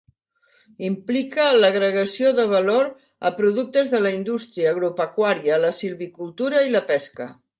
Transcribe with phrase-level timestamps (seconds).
[0.85, 2.89] Implica l'agregació de valor
[3.29, 7.29] a productes de la indústria agropecuària, la silvicultura i la pesca.